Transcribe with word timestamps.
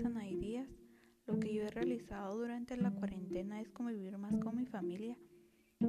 nombre 0.00 0.36
Díaz. 0.36 0.68
Lo 1.26 1.38
que 1.38 1.52
yo 1.52 1.64
he 1.64 1.70
realizado 1.70 2.38
durante 2.38 2.76
la 2.76 2.90
cuarentena 2.90 3.60
es 3.60 3.68
convivir 3.68 4.16
más 4.16 4.34
con 4.38 4.56
mi 4.56 4.64
familia, 4.64 5.18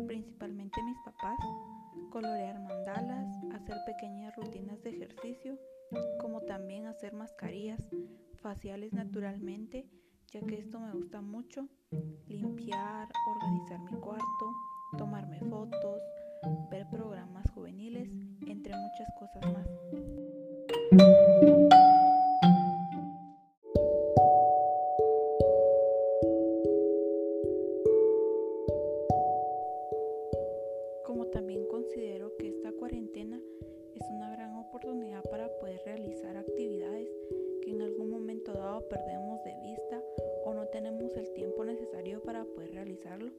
principalmente 0.07 0.83
mis 0.83 0.97
papás, 1.05 1.39
colorear 2.09 2.59
mandalas, 2.59 3.29
hacer 3.53 3.77
pequeñas 3.85 4.35
rutinas 4.35 4.81
de 4.83 4.89
ejercicio, 4.89 5.57
como 6.19 6.41
también 6.41 6.85
hacer 6.85 7.13
mascarillas 7.13 7.81
faciales 8.41 8.91
naturalmente, 8.91 9.87
ya 10.31 10.41
que 10.41 10.59
esto 10.59 10.79
me 10.79 10.91
gusta 10.91 11.21
mucho, 11.21 11.69
limpiar, 12.27 13.07
organizar 13.35 13.79
mi 13.79 13.97
cuarto, 13.99 14.51
tomarme 14.97 15.39
fotos, 15.49 16.01
ver 16.69 16.87
programas 16.91 17.49
juveniles, 17.51 18.09
entre 18.47 18.73
muchas 18.75 19.07
cosas 19.17 19.43
más. 19.53 19.67
Como 31.13 31.27
también 31.27 31.67
considero 31.67 32.35
que 32.37 32.49
esta 32.49 32.71
cuarentena 32.71 33.39
es 33.93 34.01
una 34.09 34.31
gran 34.31 34.55
oportunidad 34.55 35.21
para 35.29 35.47
poder 35.59 35.79
realizar 35.85 36.35
actividades 36.35 37.07
que 37.61 37.69
en 37.69 37.83
algún 37.83 38.09
momento 38.09 38.51
dado 38.51 38.81
perdemos 38.89 39.43
de 39.43 39.53
vista 39.61 40.01
o 40.43 40.55
no 40.55 40.65
tenemos 40.69 41.15
el 41.15 41.31
tiempo 41.33 41.65
necesario 41.65 42.19
para 42.23 42.43
poder 42.45 42.71
realizarlo. 42.71 43.29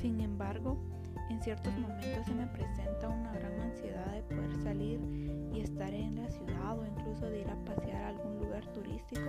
Sin 0.00 0.22
embargo, 0.22 0.78
en 1.28 1.42
ciertos 1.42 1.76
momentos 1.76 2.24
se 2.24 2.32
me 2.32 2.46
presenta 2.46 3.10
una 3.10 3.30
gran 3.34 3.60
ansiedad 3.60 4.10
de 4.14 4.22
poder 4.22 4.56
salir 4.62 5.15
o 6.78 6.86
incluso 6.86 7.26
de 7.26 7.40
ir 7.40 7.50
a 7.50 7.56
pasear 7.64 8.02
a 8.02 8.08
algún 8.08 8.38
lugar 8.38 8.64
turístico, 8.72 9.22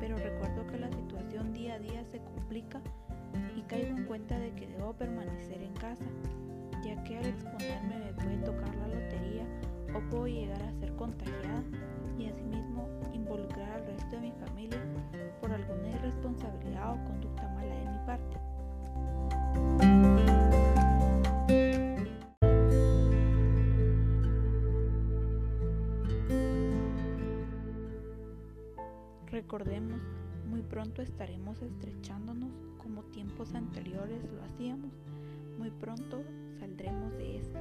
pero 0.00 0.16
recuerdo 0.16 0.66
que 0.66 0.78
la 0.78 0.90
situación 0.90 1.52
día 1.52 1.74
a 1.74 1.78
día 1.78 2.04
se 2.10 2.18
complica 2.18 2.80
y 3.56 3.62
caigo 3.62 3.96
en 3.96 4.04
cuenta 4.04 4.38
de 4.38 4.52
que 4.54 4.66
debo 4.66 4.92
permanecer 4.92 5.62
en 5.62 5.74
casa, 5.74 6.04
ya 6.84 7.02
que 7.04 7.18
al 7.18 7.26
exponerme 7.26 7.98
me 7.98 8.12
puede 8.14 8.36
tocar 8.38 8.74
la 8.76 8.88
lotería 8.88 9.46
o 9.94 10.00
puedo 10.10 10.26
llegar 10.26 10.62
a 10.62 10.72
ser 10.80 10.94
contagiada 10.96 11.62
y 12.18 12.26
asimismo 12.26 12.88
involucrar 13.12 13.70
al 13.70 13.86
resto 13.86 14.16
de 14.16 14.20
mi 14.20 14.32
familia 14.32 14.80
por 15.40 15.52
alguna 15.52 15.88
irresponsabilidad 15.90 16.94
o 16.94 17.04
conducta 17.04 17.48
mala 17.48 17.74
de 17.74 17.90
mi 17.90 18.06
parte. 18.06 18.36
Recordemos, 29.34 30.00
muy 30.48 30.62
pronto 30.62 31.02
estaremos 31.02 31.60
estrechándonos 31.60 32.52
como 32.80 33.02
tiempos 33.02 33.52
anteriores 33.56 34.22
lo 34.30 34.40
hacíamos. 34.44 34.92
Muy 35.58 35.72
pronto 35.72 36.22
saldremos 36.60 37.10
de 37.18 37.38
esta. 37.38 37.58